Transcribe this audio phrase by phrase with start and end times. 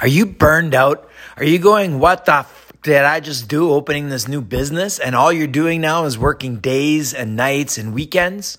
[0.00, 1.08] Are you burned out?
[1.36, 4.98] Are you going, what the f- did I just do opening this new business?
[4.98, 8.58] And all you're doing now is working days and nights and weekends?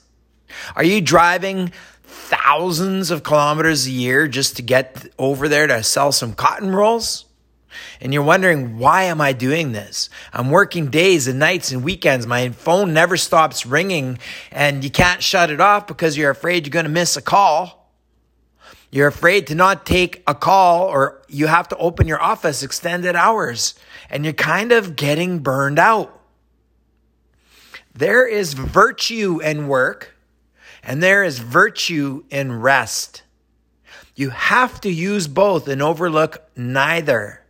[0.75, 1.71] Are you driving
[2.03, 7.25] thousands of kilometers a year just to get over there to sell some cotton rolls?
[7.99, 10.09] And you're wondering, why am I doing this?
[10.33, 12.27] I'm working days and nights and weekends.
[12.27, 14.19] My phone never stops ringing
[14.51, 17.80] and you can't shut it off because you're afraid you're going to miss a call.
[18.91, 23.15] You're afraid to not take a call or you have to open your office extended
[23.15, 23.73] hours
[24.09, 26.19] and you're kind of getting burned out.
[27.93, 30.15] There is virtue in work
[30.83, 33.23] and there is virtue in rest.
[34.15, 37.43] You have to use both and overlook neither.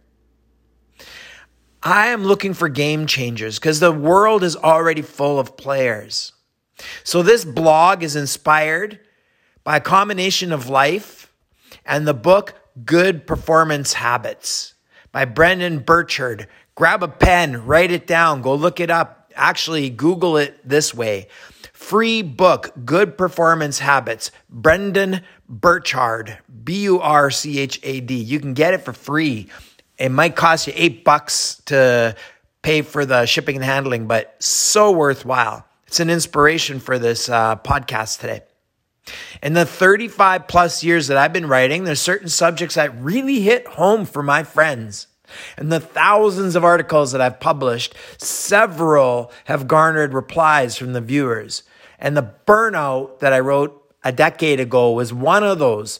[1.81, 6.33] I am looking for game changers because the world is already full of players.
[7.03, 8.99] So this blog is inspired
[9.63, 11.20] by a combination of life
[11.85, 12.53] and the book
[12.85, 14.73] Good Performance Habits
[15.11, 16.47] by Brendon Burchard.
[16.75, 19.31] Grab a pen, write it down, go look it up.
[19.35, 21.27] Actually, Google it this way.
[21.73, 28.15] Free book, Good Performance Habits, Brendon Burchard, B U R C H A D.
[28.15, 29.47] You can get it for free.
[29.97, 32.15] It might cost you eight bucks to
[32.61, 35.65] pay for the shipping and handling, but so worthwhile.
[35.87, 38.41] It's an inspiration for this uh, podcast today.
[39.41, 43.67] In the 35 plus years that I've been writing, there's certain subjects that really hit
[43.67, 45.07] home for my friends.
[45.57, 51.63] And the thousands of articles that I've published, several have garnered replies from the viewers.
[51.99, 55.99] And the burnout that I wrote a decade ago was one of those.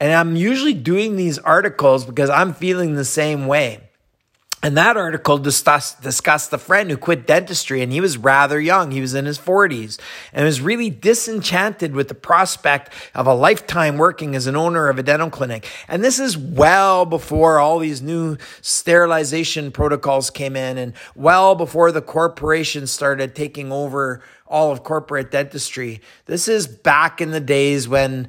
[0.00, 3.90] And I'm usually doing these articles because I'm feeling the same way.
[4.64, 8.92] And that article discussed, discussed the friend who quit dentistry and he was rather young.
[8.92, 10.00] He was in his 40s
[10.32, 14.98] and was really disenchanted with the prospect of a lifetime working as an owner of
[14.98, 15.68] a dental clinic.
[15.86, 21.92] And this is well before all these new sterilization protocols came in and well before
[21.92, 26.00] the corporations started taking over all of corporate dentistry.
[26.24, 28.28] This is back in the days when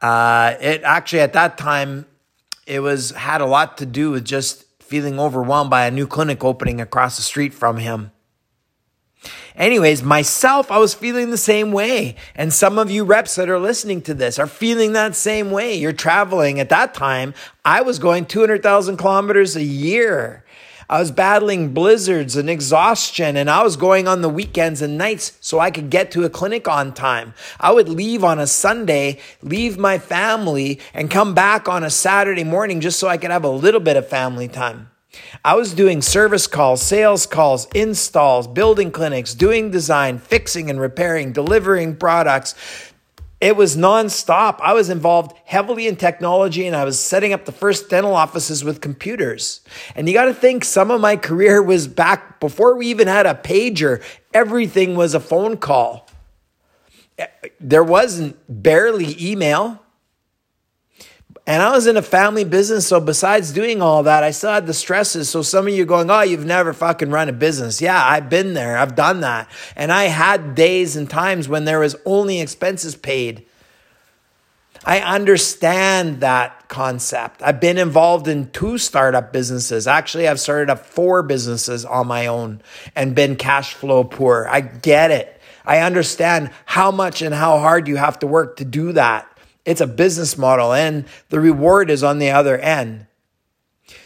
[0.00, 2.06] uh, it actually at that time
[2.68, 6.44] it was had a lot to do with just feeling overwhelmed by a new clinic
[6.44, 8.12] opening across the street from him.
[9.56, 12.14] Anyways, myself, I was feeling the same way.
[12.34, 15.74] And some of you reps that are listening to this are feeling that same way.
[15.74, 16.60] You're traveling.
[16.60, 17.32] At that time,
[17.64, 20.41] I was going 200,000 kilometers a year.
[20.92, 25.38] I was battling blizzards and exhaustion, and I was going on the weekends and nights
[25.40, 27.32] so I could get to a clinic on time.
[27.58, 32.44] I would leave on a Sunday, leave my family, and come back on a Saturday
[32.44, 34.90] morning just so I could have a little bit of family time.
[35.42, 41.32] I was doing service calls, sales calls, installs, building clinics, doing design, fixing and repairing,
[41.32, 42.54] delivering products,
[43.42, 44.60] it was nonstop.
[44.60, 48.62] I was involved heavily in technology and I was setting up the first dental offices
[48.62, 49.62] with computers.
[49.96, 53.26] And you got to think some of my career was back before we even had
[53.26, 54.00] a pager.
[54.32, 56.08] Everything was a phone call.
[57.18, 57.26] Eh,
[57.58, 59.81] there wasn't barely email.
[61.44, 64.68] And I was in a family business, so besides doing all that, I still had
[64.68, 65.28] the stresses.
[65.28, 67.82] So some of you going, oh, you've never fucking run a business.
[67.82, 68.78] Yeah, I've been there.
[68.78, 69.50] I've done that.
[69.74, 73.44] And I had days and times when there was only expenses paid.
[74.84, 77.42] I understand that concept.
[77.42, 79.86] I've been involved in two startup businesses.
[79.86, 82.62] Actually, I've started up four businesses on my own
[82.94, 84.46] and been cash flow poor.
[84.48, 85.40] I get it.
[85.64, 89.28] I understand how much and how hard you have to work to do that.
[89.64, 93.06] It's a business model and the reward is on the other end.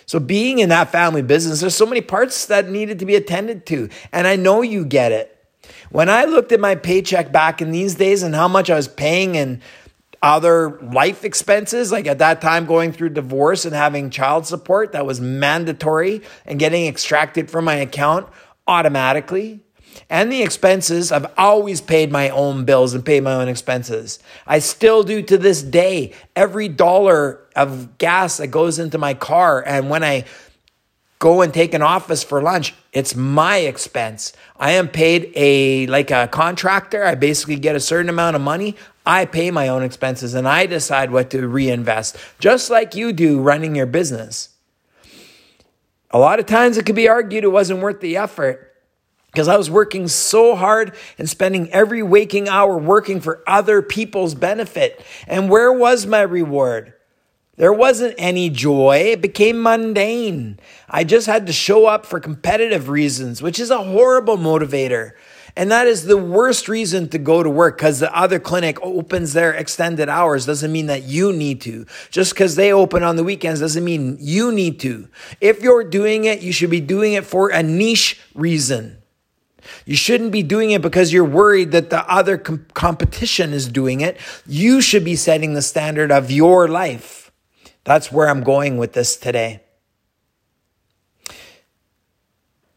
[0.05, 3.67] So being in that family business, there's so many parts that needed to be attended
[3.67, 3.89] to.
[4.13, 5.33] And I know you get it.
[5.91, 8.89] When I looked at my paycheck back in these days and how much I was
[8.89, 9.61] paying in
[10.23, 15.07] other life expenses, like at that time going through divorce and having child support that
[15.07, 18.29] was mandatory and getting extracted from my account
[18.67, 19.61] automatically
[20.09, 21.13] and the expenses.
[21.13, 24.19] I've always paid my own bills and paid my own expenses.
[24.47, 26.13] I still do to this day.
[26.35, 30.25] Every dollar of gas that goes into my car, and when I
[31.19, 34.33] go and take an office for lunch, it's my expense.
[34.59, 37.05] I am paid a like a contractor.
[37.05, 38.77] I basically get a certain amount of money.
[39.05, 43.41] I pay my own expenses and I decide what to reinvest, just like you do
[43.41, 44.51] running your business.
[46.11, 48.66] A lot of times it could be argued it wasn't worth the effort
[49.37, 54.35] because I was working so hard and spending every waking hour working for other people's
[54.35, 55.05] benefit.
[55.27, 56.95] And where was my reward?
[57.57, 59.09] There wasn't any joy.
[59.09, 60.59] It became mundane.
[60.89, 65.13] I just had to show up for competitive reasons, which is a horrible motivator.
[65.55, 69.35] And that is the worst reason to go to work because the other clinic opens
[69.35, 71.85] their extended hours doesn't mean that you need to.
[72.11, 75.11] Just because they open on the weekends doesn't mean you need to.
[75.43, 79.03] If you're doing it, you should be doing it for a niche reason.
[79.85, 84.01] You shouldn't be doing it because you're worried that the other com- competition is doing
[84.01, 84.19] it.
[84.47, 87.31] You should be setting the standard of your life.
[87.85, 89.63] That's where I'm going with this today.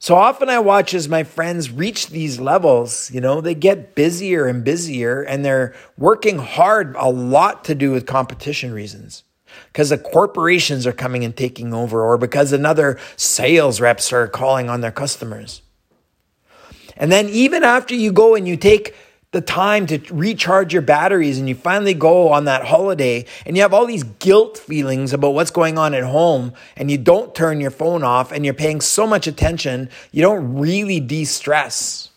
[0.01, 4.47] So often I watch as my friends reach these levels, you know, they get busier
[4.47, 9.23] and busier and they're working hard a lot to do with competition reasons
[9.67, 14.69] because the corporations are coming and taking over or because another sales reps are calling
[14.69, 15.61] on their customers.
[16.99, 18.93] And then even after you go and you take
[19.31, 23.61] the time to recharge your batteries and you finally go on that holiday and you
[23.61, 27.61] have all these guilt feelings about what's going on at home and you don't turn
[27.61, 32.09] your phone off and you're paying so much attention, you don't really de stress.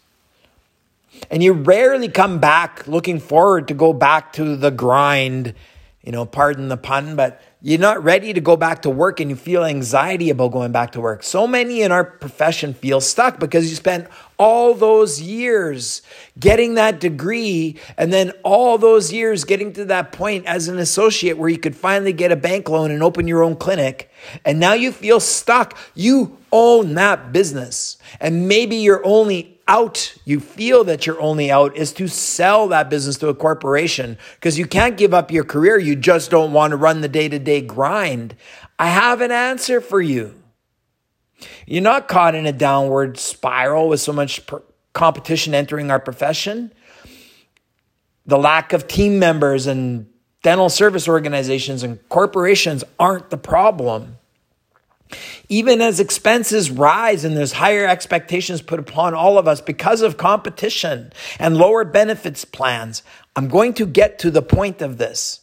[1.31, 5.55] And you rarely come back looking forward to go back to the grind,
[6.03, 9.31] you know, pardon the pun, but you're not ready to go back to work and
[9.31, 11.23] you feel anxiety about going back to work.
[11.23, 16.03] So many in our profession feel stuck because you spent all those years
[16.41, 21.39] getting that degree and then all those years getting to that point as an associate
[21.39, 24.11] where you could finally get a bank loan and open your own clinic.
[24.45, 25.79] And now you feel stuck.
[25.95, 27.97] You own that business.
[28.21, 32.91] And maybe you're only out, you feel that you're only out, is to sell that
[32.91, 35.79] business to a corporation because you can't give up your career.
[35.79, 38.35] You just don't want to run the day to day grind.
[38.79, 40.35] I have an answer for you.
[41.67, 44.41] You're not caught in a downward spiral with so much
[44.93, 46.73] competition entering our profession.
[48.27, 50.07] The lack of team members and
[50.43, 54.19] dental service organizations and corporations aren't the problem.
[55.49, 60.17] Even as expenses rise and there's higher expectations put upon all of us because of
[60.17, 63.03] competition and lower benefits plans,
[63.37, 65.41] I'm going to get to the point of this.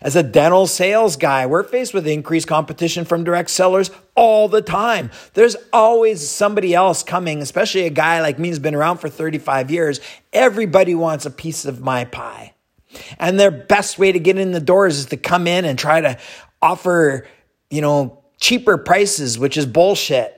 [0.00, 4.62] As a dental sales guy, we're faced with increased competition from direct sellers all the
[4.62, 5.10] time.
[5.34, 9.70] There's always somebody else coming, especially a guy like me who's been around for 35
[9.70, 10.00] years.
[10.32, 12.54] Everybody wants a piece of my pie.
[13.18, 16.00] And their best way to get in the doors is to come in and try
[16.00, 16.18] to
[16.62, 17.26] offer,
[17.70, 20.34] you know, cheaper prices, which is bullshit.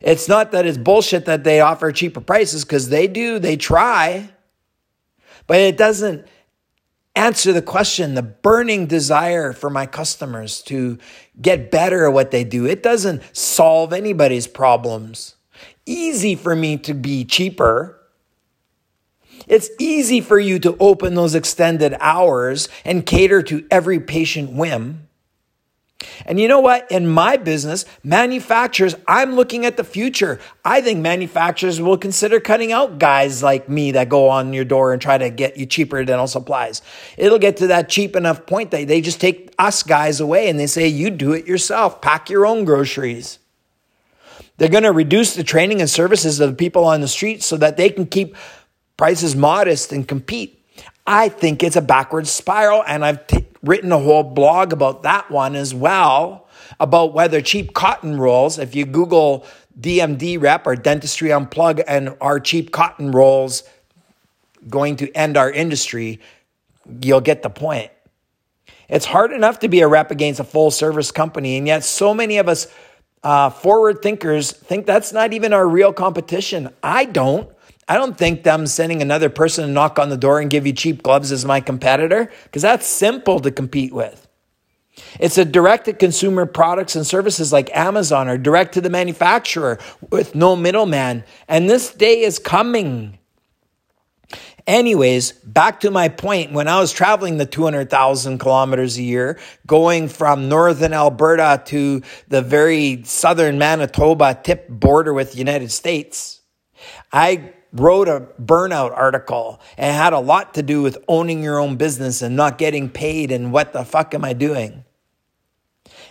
[0.00, 4.30] It's not that it's bullshit that they offer cheaper prices because they do, they try,
[5.46, 6.26] but it doesn't
[7.14, 10.98] answer the question, the burning desire for my customers to
[11.40, 12.66] get better at what they do.
[12.66, 15.36] It doesn't solve anybody's problems.
[15.84, 17.98] Easy for me to be cheaper.
[19.46, 25.08] It's easy for you to open those extended hours and cater to every patient whim.
[26.26, 26.90] And you know what?
[26.90, 30.40] In my business, manufacturers, I'm looking at the future.
[30.64, 34.92] I think manufacturers will consider cutting out guys like me that go on your door
[34.92, 36.82] and try to get you cheaper dental supplies.
[37.16, 40.58] It'll get to that cheap enough point that they just take us guys away and
[40.58, 43.38] they say, you do it yourself, pack your own groceries.
[44.58, 47.56] They're going to reduce the training and services of the people on the street so
[47.56, 48.36] that they can keep
[48.96, 50.62] prices modest and compete.
[51.06, 55.30] I think it's a backwards spiral, and I've t- written a whole blog about that
[55.30, 56.48] one as well,
[56.80, 59.46] about whether cheap cotton rolls, if you Google
[59.80, 61.82] DMD rep or dentistry unplugged
[62.20, 63.62] our cheap cotton rolls
[64.68, 66.20] going to end our industry,
[67.00, 67.90] you'll get the point.
[68.88, 72.12] It's hard enough to be a rep against a full service company, and yet so
[72.12, 72.66] many of us
[73.22, 76.68] uh, forward thinkers think that's not even our real competition.
[76.82, 77.48] I don't.
[77.88, 80.72] I don't think them sending another person to knock on the door and give you
[80.72, 84.28] cheap gloves is my competitor because that's simple to compete with.
[85.18, 89.78] It's a direct to consumer products and services like Amazon or direct to the manufacturer
[90.10, 91.24] with no middleman.
[91.48, 93.18] And this day is coming.
[94.66, 100.08] Anyways, back to my point, when I was traveling the 200,000 kilometers a year, going
[100.08, 106.40] from northern Alberta to the very southern Manitoba tip border with the United States,
[107.12, 111.76] I wrote a burnout article and had a lot to do with owning your own
[111.76, 114.84] business and not getting paid and what the fuck am I doing?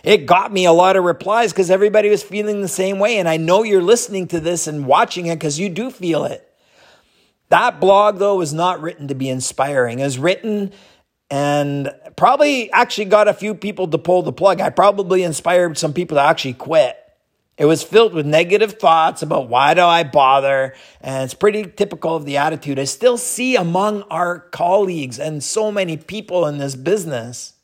[0.02, 3.18] It got me a lot of replies because everybody was feeling the same way.
[3.18, 6.48] And I know you're listening to this and watching it because you do feel it.
[7.50, 10.00] That blog, though, was not written to be inspiring.
[10.00, 10.72] It was written
[11.30, 14.60] and probably actually got a few people to pull the plug.
[14.60, 16.96] I probably inspired some people to actually quit.
[17.58, 20.74] It was filled with negative thoughts about why do I bother?
[21.00, 25.70] And it's pretty typical of the attitude I still see among our colleagues and so
[25.70, 27.54] many people in this business.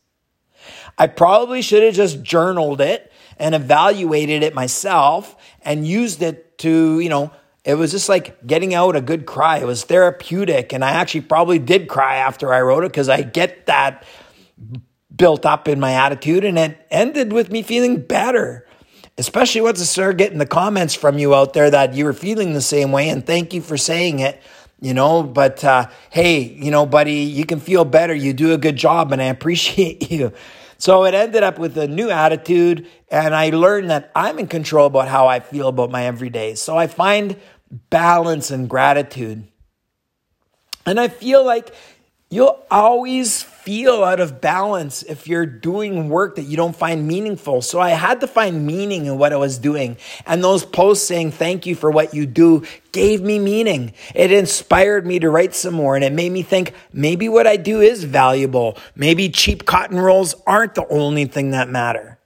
[0.98, 7.00] I probably should have just journaled it and evaluated it myself and used it to,
[7.00, 7.30] you know,
[7.64, 9.58] it was just like getting out a good cry.
[9.58, 10.72] It was therapeutic.
[10.72, 14.04] And I actually probably did cry after I wrote it because I get that
[15.14, 16.44] built up in my attitude.
[16.44, 18.66] And it ended with me feeling better,
[19.18, 22.52] especially once I started getting the comments from you out there that you were feeling
[22.52, 23.08] the same way.
[23.08, 24.40] And thank you for saying it
[24.80, 28.56] you know but uh, hey you know buddy you can feel better you do a
[28.56, 30.32] good job and i appreciate you
[30.78, 34.86] so it ended up with a new attitude and i learned that i'm in control
[34.86, 37.36] about how i feel about my everyday so i find
[37.90, 39.46] balance and gratitude.
[40.86, 41.74] And I feel like
[42.30, 47.60] you'll always feel out of balance if you're doing work that you don't find meaningful.
[47.60, 49.98] So I had to find meaning in what I was doing.
[50.24, 53.92] And those posts saying thank you for what you do gave me meaning.
[54.14, 57.58] It inspired me to write some more and it made me think maybe what I
[57.58, 58.78] do is valuable.
[58.96, 62.18] Maybe cheap cotton rolls aren't the only thing that matter.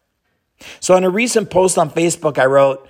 [0.78, 2.88] So in a recent post on Facebook, I wrote,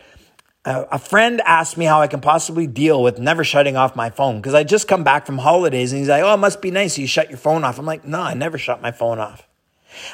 [0.65, 4.37] a friend asked me how I can possibly deal with never shutting off my phone
[4.37, 6.97] because I just come back from holidays and he's like, Oh, it must be nice.
[6.99, 7.79] You shut your phone off.
[7.79, 9.49] I'm like, No, I never shut my phone off.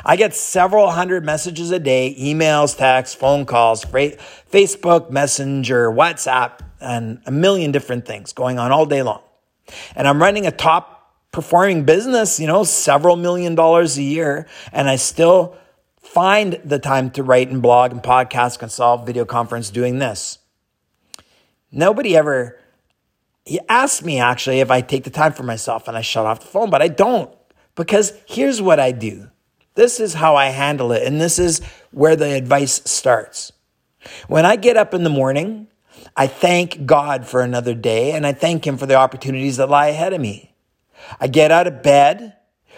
[0.05, 7.21] I get several hundred messages a day emails, texts, phone calls, Facebook, Messenger, WhatsApp, and
[7.27, 9.23] a million different things going on all day long.
[9.95, 14.89] And I'm running a top performing business, you know, several million dollars a year, and
[14.89, 15.57] I still
[16.01, 20.39] find the time to write and blog and podcast, and solve video conference doing this.
[21.71, 22.59] Nobody ever,
[23.45, 26.41] he asked me actually if I take the time for myself and I shut off
[26.41, 27.31] the phone, but I don't
[27.75, 29.31] because here's what I do.
[29.75, 31.07] This is how I handle it.
[31.07, 31.61] And this is
[31.93, 33.53] where the advice starts.
[34.27, 35.69] When I get up in the morning,
[36.17, 39.89] I thank God for another day and I thank Him for the opportunities that lie
[39.89, 40.55] ahead of me.
[41.21, 42.35] I get out of bed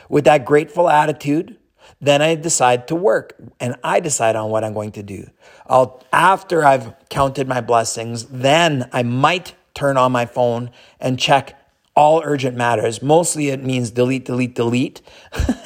[0.08, 1.56] with that grateful attitude
[2.00, 5.30] then I decide to work and I decide on what I'm going to do.
[5.66, 11.56] I'll, after I've counted my blessings, then I might turn on my phone and check
[11.96, 13.02] all urgent matters.
[13.02, 15.02] Mostly it means delete, delete, delete.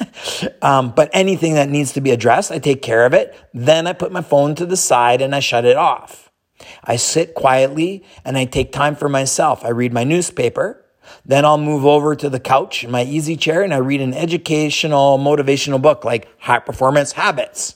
[0.61, 3.35] um, but anything that needs to be addressed, I take care of it.
[3.53, 6.31] Then I put my phone to the side and I shut it off.
[6.83, 9.63] I sit quietly and I take time for myself.
[9.63, 10.84] I read my newspaper.
[11.25, 14.13] Then I'll move over to the couch in my easy chair and I read an
[14.13, 17.75] educational, motivational book like High Performance Habits.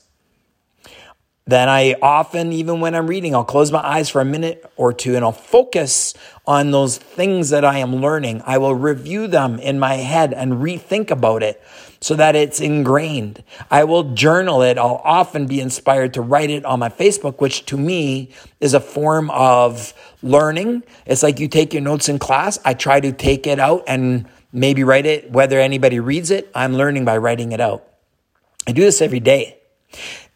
[1.45, 4.93] Then I often, even when I'm reading, I'll close my eyes for a minute or
[4.93, 6.13] two and I'll focus
[6.45, 8.43] on those things that I am learning.
[8.45, 11.59] I will review them in my head and rethink about it
[12.01, 13.43] so that it's ingrained.
[13.69, 14.77] I will journal it.
[14.77, 18.29] I'll often be inspired to write it on my Facebook, which to me
[18.59, 20.83] is a form of learning.
[21.05, 22.57] It's like you take your notes in class.
[22.63, 25.31] I try to take it out and maybe write it.
[25.31, 27.85] Whether anybody reads it, I'm learning by writing it out.
[28.67, 29.57] I do this every day.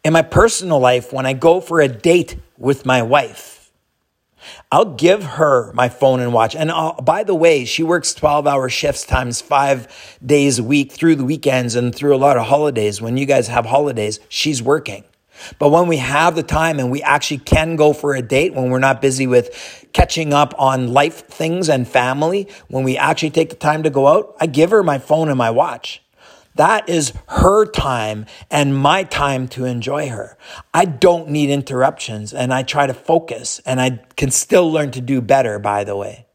[0.04, 3.63] In my personal life, when I go for a date with my wife,
[4.70, 6.54] I'll give her my phone and watch.
[6.54, 10.92] And I'll, by the way, she works 12 hour shifts times five days a week
[10.92, 13.00] through the weekends and through a lot of holidays.
[13.00, 15.04] When you guys have holidays, she's working.
[15.58, 18.70] But when we have the time and we actually can go for a date, when
[18.70, 23.50] we're not busy with catching up on life things and family, when we actually take
[23.50, 26.03] the time to go out, I give her my phone and my watch.
[26.54, 30.38] That is her time and my time to enjoy her.
[30.72, 35.00] I don't need interruptions and I try to focus and I can still learn to
[35.00, 36.26] do better, by the way.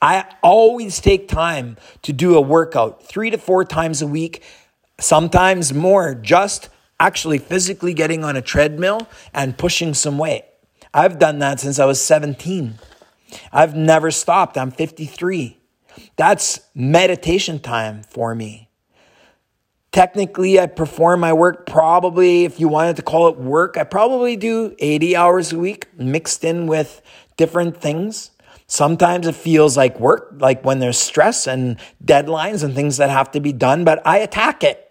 [0.00, 4.44] I always take time to do a workout three to four times a week,
[5.00, 6.68] sometimes more, just
[7.00, 10.44] actually physically getting on a treadmill and pushing some weight.
[10.94, 12.78] I've done that since I was 17.
[13.52, 14.56] I've never stopped.
[14.56, 15.58] I'm 53.
[16.16, 18.67] That's meditation time for me.
[19.98, 24.36] Technically, I perform my work probably, if you wanted to call it work, I probably
[24.36, 27.02] do 80 hours a week mixed in with
[27.36, 28.30] different things.
[28.68, 33.32] Sometimes it feels like work, like when there's stress and deadlines and things that have
[33.32, 34.88] to be done, but I attack it,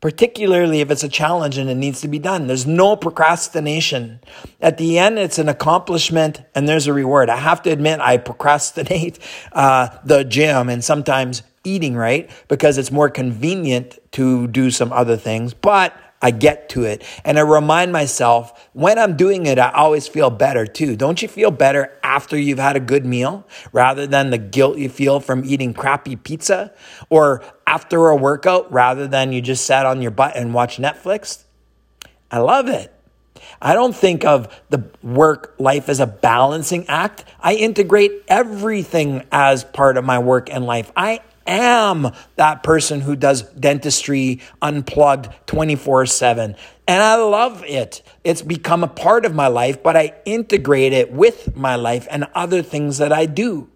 [0.00, 2.48] particularly if it's a challenge and it needs to be done.
[2.48, 4.18] There's no procrastination.
[4.60, 7.30] At the end, it's an accomplishment and there's a reward.
[7.30, 9.20] I have to admit, I procrastinate
[9.52, 15.16] uh, the gym and sometimes eating right because it's more convenient to do some other
[15.16, 15.94] things, but
[16.24, 17.04] I get to it.
[17.22, 20.96] And I remind myself when I'm doing it, I always feel better too.
[20.96, 24.88] Don't you feel better after you've had a good meal rather than the guilt you
[24.88, 26.72] feel from eating crappy pizza
[27.10, 31.44] or after a workout rather than you just sat on your butt and watch Netflix?
[32.30, 32.90] I love it.
[33.60, 37.24] I don't think of the work life as a balancing act.
[37.38, 40.90] I integrate everything as part of my work and life.
[40.96, 46.56] I am that person who does dentistry unplugged 24 7.
[46.86, 48.02] And I love it.
[48.24, 52.26] It's become a part of my life, but I integrate it with my life and
[52.34, 53.70] other things that I do.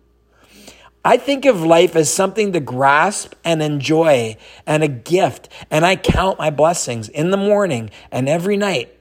[1.04, 5.48] I think of life as something to grasp and enjoy and a gift.
[5.70, 8.94] And I count my blessings in the morning and every night.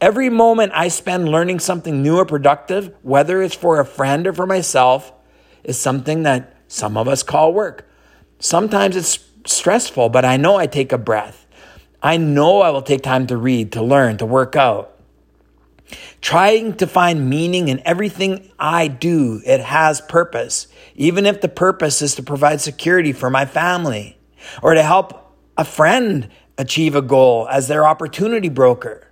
[0.00, 4.32] Every moment I spend learning something new or productive, whether it's for a friend or
[4.32, 5.12] for myself,
[5.62, 7.86] is something that some of us call work.
[8.38, 11.46] Sometimes it's stressful, but I know I take a breath.
[12.02, 14.98] I know I will take time to read, to learn, to work out.
[16.22, 22.00] Trying to find meaning in everything I do, it has purpose, even if the purpose
[22.00, 24.18] is to provide security for my family
[24.62, 29.08] or to help a friend achieve a goal as their opportunity broker.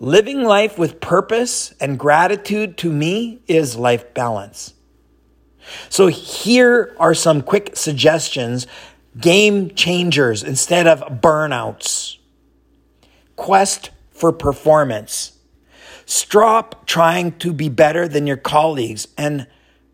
[0.00, 4.72] Living life with purpose and gratitude to me is life balance.
[5.88, 8.66] So here are some quick suggestions,
[9.18, 12.18] game changers instead of burnouts.
[13.36, 15.32] Quest for performance.
[16.06, 19.46] Stop trying to be better than your colleagues and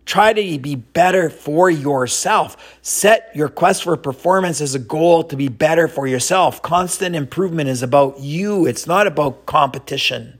[0.04, 2.78] Try to be better for yourself.
[2.82, 6.60] Set your quest for performance as a goal to be better for yourself.
[6.60, 10.38] Constant improvement is about you, it's not about competition.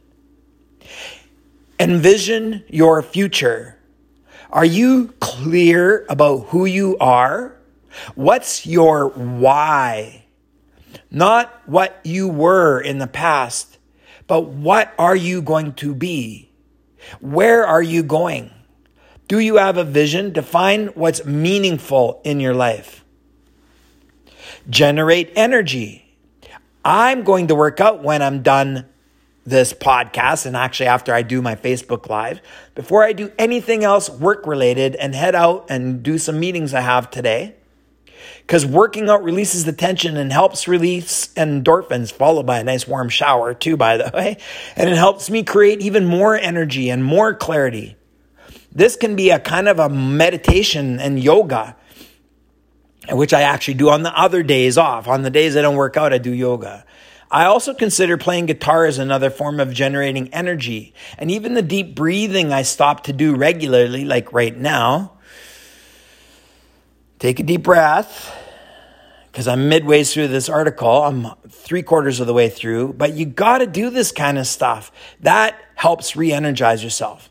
[1.80, 3.73] Envision your future.
[4.50, 7.56] Are you clear about who you are?
[8.14, 10.24] What's your why?
[11.10, 13.78] Not what you were in the past,
[14.26, 16.50] but what are you going to be?
[17.20, 18.50] Where are you going?
[19.28, 20.32] Do you have a vision?
[20.32, 23.04] Define what's meaningful in your life.
[24.68, 26.18] Generate energy.
[26.84, 28.86] I'm going to work out when I'm done
[29.44, 32.40] this podcast and actually after I do my Facebook Live.
[32.74, 36.80] Before I do anything else work related and head out and do some meetings I
[36.80, 37.54] have today.
[38.46, 43.08] Because working out releases the tension and helps release endorphins, followed by a nice warm
[43.08, 44.36] shower, too, by the way.
[44.76, 47.96] And it helps me create even more energy and more clarity.
[48.70, 51.76] This can be a kind of a meditation and yoga,
[53.10, 55.06] which I actually do on the other days off.
[55.06, 56.84] On the days I don't work out, I do yoga.
[57.34, 60.94] I also consider playing guitar as another form of generating energy.
[61.18, 65.14] And even the deep breathing I stop to do regularly, like right now.
[67.18, 68.32] Take a deep breath
[69.32, 71.02] because I'm midway through this article.
[71.02, 74.46] I'm three quarters of the way through, but you got to do this kind of
[74.46, 74.92] stuff.
[75.18, 77.30] That helps re energize yourself.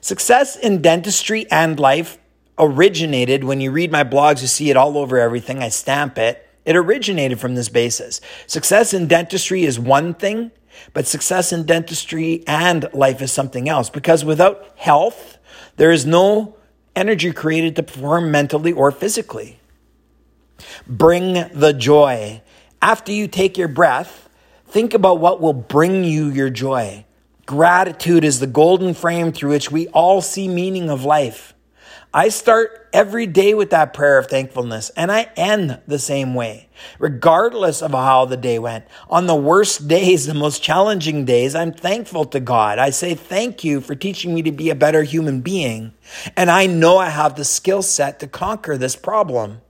[0.00, 2.18] Success in dentistry and life
[2.58, 5.62] originated when you read my blogs, you see it all over everything.
[5.62, 6.45] I stamp it.
[6.66, 8.20] It originated from this basis.
[8.48, 10.50] Success in dentistry is one thing,
[10.92, 15.38] but success in dentistry and life is something else because without health,
[15.76, 16.56] there is no
[16.96, 19.60] energy created to perform mentally or physically.
[20.86, 22.42] Bring the joy.
[22.82, 24.28] After you take your breath,
[24.66, 27.04] think about what will bring you your joy.
[27.46, 31.54] Gratitude is the golden frame through which we all see meaning of life.
[32.16, 36.70] I start every day with that prayer of thankfulness and I end the same way,
[36.98, 38.86] regardless of how the day went.
[39.10, 42.78] On the worst days, the most challenging days, I'm thankful to God.
[42.78, 45.92] I say thank you for teaching me to be a better human being.
[46.38, 49.60] And I know I have the skill set to conquer this problem.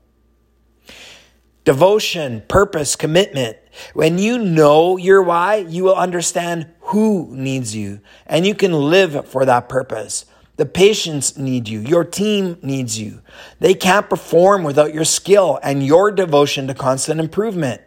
[1.64, 3.56] Devotion, purpose, commitment.
[3.92, 9.28] When you know your why, you will understand who needs you and you can live
[9.28, 10.26] for that purpose.
[10.56, 11.80] The patients need you.
[11.80, 13.20] Your team needs you.
[13.60, 17.82] They can't perform without your skill and your devotion to constant improvement.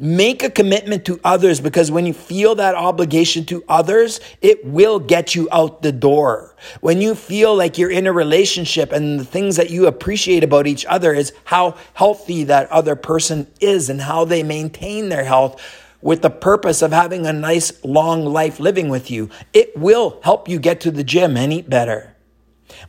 [0.00, 5.00] Make a commitment to others because when you feel that obligation to others, it will
[5.00, 6.54] get you out the door.
[6.80, 10.68] When you feel like you're in a relationship and the things that you appreciate about
[10.68, 15.60] each other is how healthy that other person is and how they maintain their health
[16.00, 20.48] with the purpose of having a nice long life living with you, it will help
[20.48, 22.14] you get to the gym and eat better.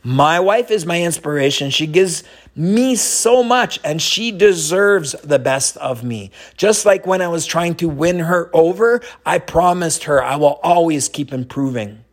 [0.02, 1.70] My wife is my inspiration.
[1.70, 2.22] She gives
[2.54, 6.30] me so much and she deserves the best of me.
[6.56, 10.60] Just like when I was trying to win her over, I promised her I will
[10.62, 12.04] always keep improving.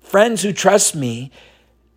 [0.00, 1.30] Friends who trust me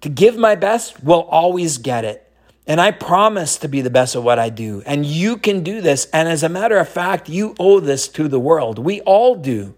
[0.01, 2.24] to give my best will always get it.
[2.67, 4.81] And I promise to be the best at what I do.
[4.85, 6.07] And you can do this.
[6.11, 8.79] And as a matter of fact, you owe this to the world.
[8.79, 9.75] We all do.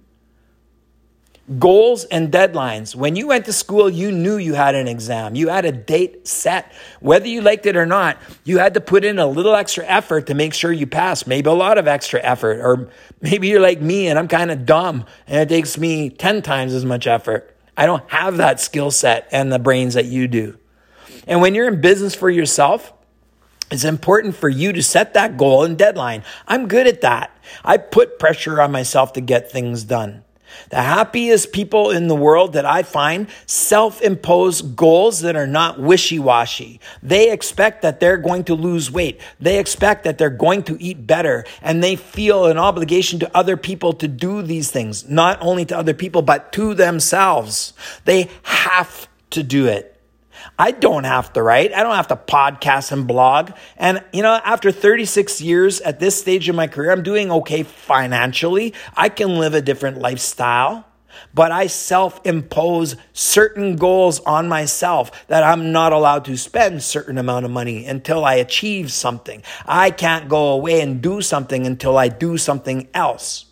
[1.60, 2.96] Goals and deadlines.
[2.96, 5.36] When you went to school, you knew you had an exam.
[5.36, 6.72] You had a date set.
[7.00, 10.28] Whether you liked it or not, you had to put in a little extra effort
[10.28, 11.28] to make sure you passed.
[11.28, 12.60] Maybe a lot of extra effort.
[12.60, 12.90] Or
[13.22, 16.74] maybe you're like me and I'm kind of dumb and it takes me 10 times
[16.74, 17.54] as much effort.
[17.78, 20.58] I don't have that skill set and the brains that you do.
[21.28, 22.94] And when you're in business for yourself,
[23.70, 26.24] it's important for you to set that goal and deadline.
[26.48, 27.32] I'm good at that.
[27.66, 30.24] I put pressure on myself to get things done.
[30.70, 35.80] The happiest people in the world that I find self impose goals that are not
[35.80, 36.80] wishy washy.
[37.04, 39.20] They expect that they're going to lose weight.
[39.40, 43.58] They expect that they're going to eat better and they feel an obligation to other
[43.58, 47.74] people to do these things, not only to other people, but to themselves.
[48.06, 49.97] They have to do it.
[50.60, 51.74] I don't have to write.
[51.74, 53.52] I don't have to podcast and blog.
[53.78, 57.64] And, you know, after 36 years at this stage of my career, I'm doing okay
[57.64, 58.74] financially.
[58.96, 60.86] I can live a different lifestyle,
[61.34, 67.18] but I self impose certain goals on myself that I'm not allowed to spend certain
[67.18, 69.44] amount of money until I achieve something.
[69.66, 73.47] I can't go away and do something until I do something else.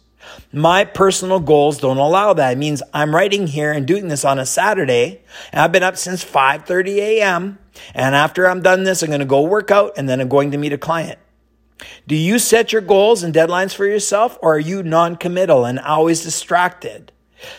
[0.52, 2.54] My personal goals don't allow that.
[2.54, 5.98] It means I'm writing here and doing this on a Saturday, and I've been up
[5.98, 7.60] since 5:30 a.m.
[7.94, 10.52] And after I'm done this, I'm going to go work out and then I'm going
[10.52, 11.20] to meet a client.
[12.08, 16.24] Do you set your goals and deadlines for yourself, or are you non-committal and always
[16.24, 17.12] distracted?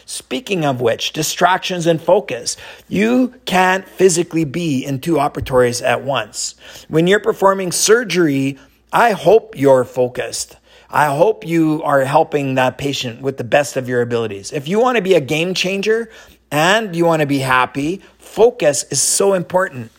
[0.04, 2.56] Speaking of which, distractions and focus.
[2.88, 6.54] You can't physically be in two operatories at once.
[6.88, 8.58] When you're performing surgery,
[8.92, 10.56] I hope you're focused.
[10.90, 14.52] I hope you are helping that patient with the best of your abilities.
[14.52, 16.10] If you want to be a game changer
[16.50, 19.90] and you want to be happy, focus is so important.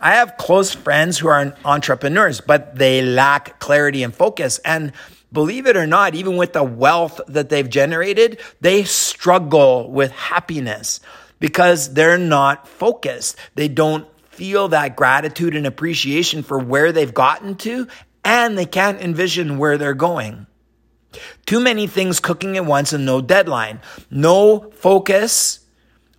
[0.00, 4.58] I have close friends who are entrepreneurs, but they lack clarity and focus.
[4.64, 4.92] And
[5.32, 11.00] believe it or not, even with the wealth that they've generated, they struggle with happiness
[11.38, 13.36] because they're not focused.
[13.54, 17.86] They don't feel that gratitude and appreciation for where they've gotten to
[18.24, 20.46] and they can't envision where they're going.
[21.46, 23.80] Too many things cooking at once and no deadline.
[24.10, 25.60] No focus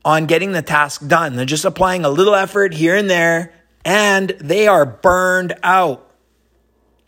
[0.06, 1.36] on getting the task done.
[1.36, 3.54] They're just applying a little effort here and there
[3.86, 6.10] and they are burned out.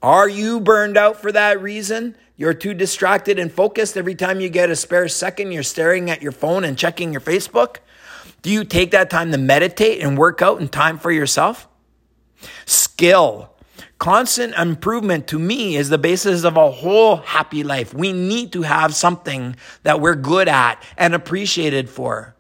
[0.02, 2.16] Are you burned out for that reason?
[2.38, 6.22] You're too distracted and focused every time you get a spare second, you're staring at
[6.22, 7.78] your phone and checking your Facebook?
[8.42, 11.68] Do you take that time to meditate and work out and time for yourself?
[12.66, 13.55] Skill.
[13.98, 17.94] Constant improvement to me is the basis of a whole happy life.
[17.94, 22.36] We need to have something that we're good at and appreciated for.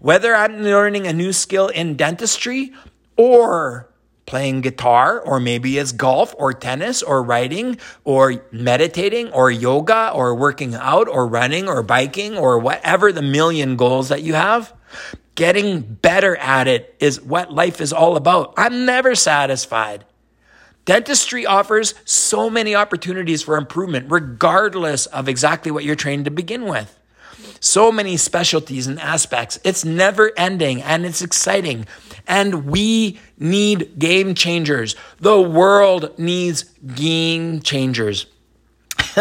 [0.00, 2.72] Whether I'm learning a new skill in dentistry
[3.16, 3.88] or
[4.26, 10.34] playing guitar, or maybe it's golf or tennis or writing or meditating or yoga or
[10.34, 14.72] working out or running or biking or whatever the million goals that you have.
[15.34, 18.54] Getting better at it is what life is all about.
[18.56, 20.04] I'm never satisfied.
[20.90, 26.64] Dentistry offers so many opportunities for improvement, regardless of exactly what you're trained to begin
[26.64, 26.98] with.
[27.60, 29.60] So many specialties and aspects.
[29.62, 31.86] It's never ending and it's exciting.
[32.26, 34.96] And we need game changers.
[35.20, 38.26] The world needs game changers.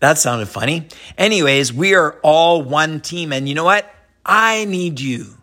[0.00, 0.88] that sounded funny.
[1.16, 3.32] Anyways, we are all one team.
[3.32, 3.88] And you know what?
[4.26, 5.36] I need you.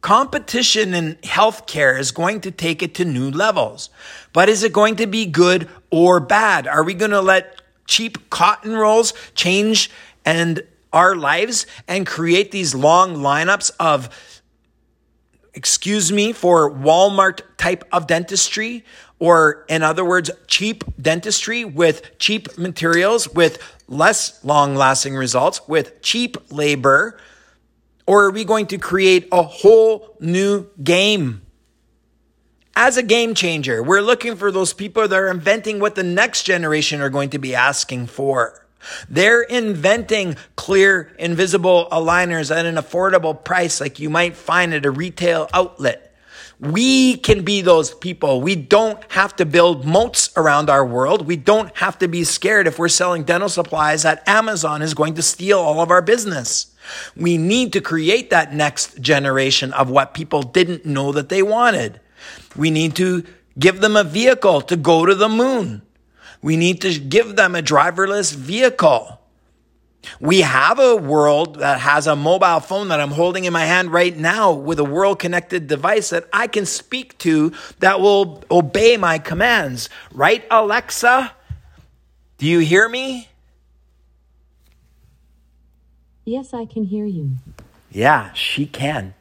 [0.00, 3.90] Competition in healthcare is going to take it to new levels.
[4.32, 6.66] But is it going to be good or bad?
[6.68, 9.90] Are we going to let cheap cotton rolls change
[10.24, 14.08] and our lives and create these long lineups of
[15.54, 18.84] excuse me for Walmart type of dentistry
[19.18, 23.58] or in other words cheap dentistry with cheap materials with
[23.88, 27.18] less long lasting results with cheap labor
[28.08, 31.42] or are we going to create a whole new game?
[32.74, 36.44] As a game changer, we're looking for those people that are inventing what the next
[36.44, 38.66] generation are going to be asking for.
[39.10, 44.90] They're inventing clear, invisible aligners at an affordable price like you might find at a
[44.90, 46.16] retail outlet.
[46.60, 48.40] We can be those people.
[48.40, 51.26] We don't have to build moats around our world.
[51.26, 55.14] We don't have to be scared if we're selling dental supplies that Amazon is going
[55.16, 56.74] to steal all of our business.
[57.16, 62.00] We need to create that next generation of what people didn't know that they wanted.
[62.56, 63.24] We need to
[63.58, 65.82] give them a vehicle to go to the moon.
[66.42, 69.18] We need to give them a driverless vehicle.
[70.20, 73.92] We have a world that has a mobile phone that I'm holding in my hand
[73.92, 78.96] right now with a world connected device that I can speak to that will obey
[78.96, 79.88] my commands.
[80.12, 81.32] Right, Alexa?
[82.38, 83.27] Do you hear me?
[86.28, 87.38] Yes, I can hear you.
[87.90, 89.14] Yeah, she can.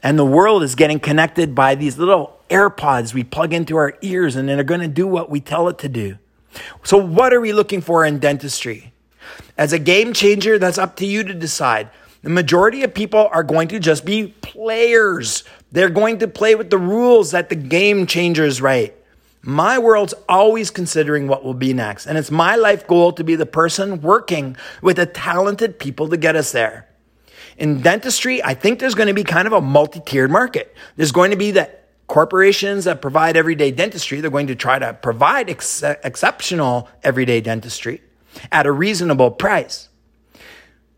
[0.00, 4.36] And the world is getting connected by these little AirPods we plug into our ears,
[4.36, 6.18] and they're going to do what we tell it to do.
[6.84, 8.92] So, what are we looking for in dentistry?
[9.58, 11.90] As a game changer, that's up to you to decide.
[12.22, 15.42] The majority of people are going to just be players.
[15.72, 18.94] They're going to play with the rules that the game changers write.
[19.46, 22.06] My world's always considering what will be next.
[22.06, 26.16] And it's my life goal to be the person working with the talented people to
[26.16, 26.88] get us there.
[27.56, 30.74] In dentistry, I think there's going to be kind of a multi tiered market.
[30.96, 31.70] There's going to be the
[32.08, 34.20] corporations that provide everyday dentistry.
[34.20, 38.02] They're going to try to provide ex- exceptional everyday dentistry
[38.50, 39.88] at a reasonable price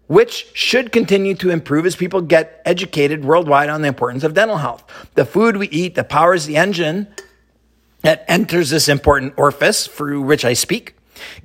[0.06, 4.56] which should continue to improve as people get educated worldwide on the importance of dental
[4.56, 4.82] health.
[5.16, 7.08] The food we eat that powers the engine
[8.02, 10.96] that enters this important orifice through which I speak.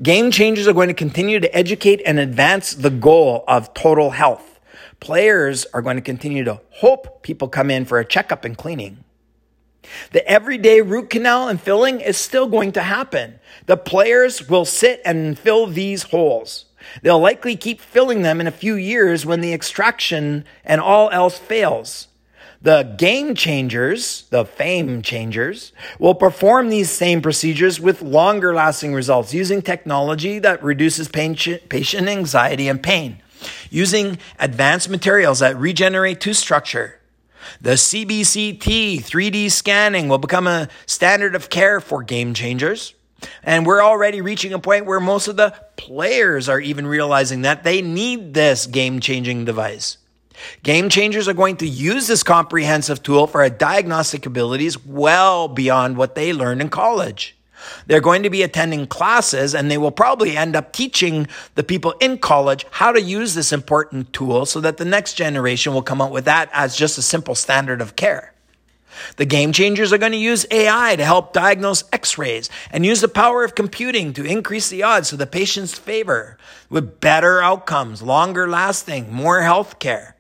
[0.01, 4.59] Game changers are going to continue to educate and advance the goal of total health.
[4.99, 9.03] Players are going to continue to hope people come in for a checkup and cleaning.
[10.11, 13.39] The everyday root canal and filling is still going to happen.
[13.65, 16.65] The players will sit and fill these holes.
[17.01, 21.37] They'll likely keep filling them in a few years when the extraction and all else
[21.37, 22.07] fails.
[22.63, 29.33] The game changers, the fame changers, will perform these same procedures with longer lasting results
[29.33, 33.21] using technology that reduces patient anxiety and pain,
[33.69, 37.01] using advanced materials that regenerate tooth structure.
[37.59, 42.93] The CBCT 3D scanning will become a standard of care for game changers.
[43.43, 47.65] And we're already reaching a point where most of the players are even realizing that
[47.65, 49.97] they need this game changing device.
[50.63, 56.15] Game changers are going to use this comprehensive tool for diagnostic abilities well beyond what
[56.15, 57.35] they learned in college.
[57.87, 61.91] They're going to be attending classes and they will probably end up teaching the people
[61.99, 66.01] in college how to use this important tool so that the next generation will come
[66.01, 68.33] up with that as just a simple standard of care.
[69.17, 73.01] The game changers are going to use AI to help diagnose x rays and use
[73.01, 76.37] the power of computing to increase the odds to the patient's favor
[76.69, 80.15] with better outcomes, longer lasting, more health care.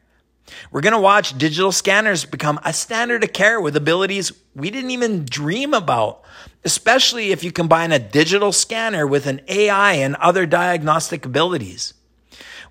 [0.71, 4.91] We're going to watch digital scanners become a standard of care with abilities we didn't
[4.91, 6.23] even dream about,
[6.63, 11.93] especially if you combine a digital scanner with an AI and other diagnostic abilities.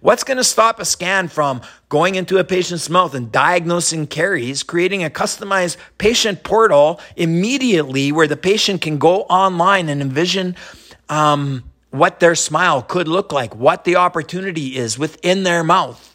[0.01, 4.65] What's going to stop a scan from going into a patient's mouth and diagnosing caries,
[4.65, 10.57] creating a customized patient portal immediately where the patient can go online and envision
[11.09, 16.12] um, what their smile could look like, what the opportunity is within their mouth?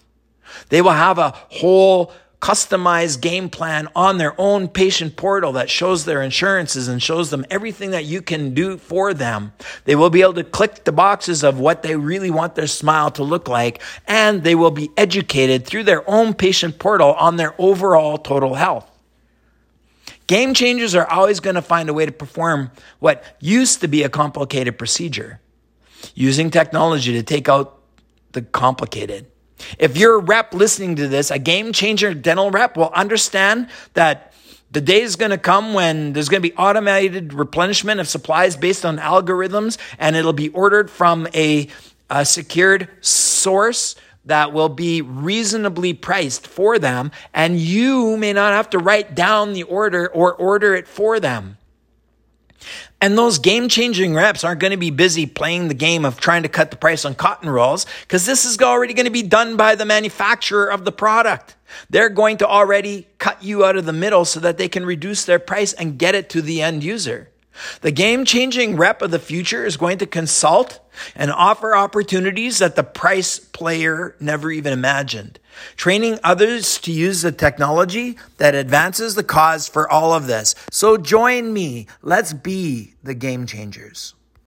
[0.69, 6.05] They will have a whole customized game plan on their own patient portal that shows
[6.05, 9.51] their insurances and shows them everything that you can do for them.
[9.85, 13.09] They will be able to click the boxes of what they really want their smile
[13.11, 17.55] to look like, and they will be educated through their own patient portal on their
[17.57, 18.89] overall total health.
[20.27, 24.03] Game changers are always going to find a way to perform what used to be
[24.03, 25.39] a complicated procedure
[26.13, 27.79] using technology to take out
[28.33, 29.25] the complicated.
[29.79, 34.33] If you're a rep listening to this, a game changer dental rep will understand that
[34.71, 38.57] the day is going to come when there's going to be automated replenishment of supplies
[38.57, 41.67] based on algorithms, and it'll be ordered from a,
[42.09, 48.69] a secured source that will be reasonably priced for them, and you may not have
[48.71, 51.57] to write down the order or order it for them.
[52.99, 56.43] And those game changing reps aren't going to be busy playing the game of trying
[56.43, 59.57] to cut the price on cotton rolls because this is already going to be done
[59.57, 61.55] by the manufacturer of the product.
[61.89, 65.25] They're going to already cut you out of the middle so that they can reduce
[65.25, 67.29] their price and get it to the end user.
[67.81, 70.79] The game changing rep of the future is going to consult
[71.15, 75.39] and offer opportunities that the price player never even imagined.
[75.75, 80.55] Training others to use the technology that advances the cause for all of this.
[80.71, 81.87] So join me.
[82.01, 84.13] Let's be the game changers.